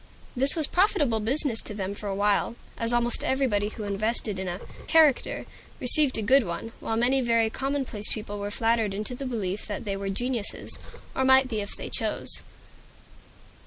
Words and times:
This 0.35 0.55
was 0.55 0.65
profitable 0.65 1.19
business 1.19 1.61
to 1.61 1.75
them 1.75 1.93
for 1.93 2.09
a 2.09 2.15
while, 2.15 2.55
as 2.75 2.91
almost 2.91 3.23
everybody 3.23 3.67
who 3.69 3.83
invested 3.83 4.39
in 4.39 4.47
a 4.47 4.59
"character" 4.87 5.45
received 5.79 6.17
a 6.17 6.23
good 6.23 6.41
one; 6.41 6.71
while 6.79 6.97
many 6.97 7.21
very 7.21 7.51
commonplace 7.51 8.11
people 8.11 8.39
were 8.39 8.49
flattered 8.49 8.95
into 8.95 9.13
the 9.13 9.27
belief 9.27 9.67
that 9.67 9.85
they 9.85 9.95
were 9.95 10.09
geniuses, 10.09 10.79
or 11.15 11.23
might 11.23 11.47
be 11.49 11.61
if 11.61 11.75
they 11.77 11.91
chose. 11.91 12.41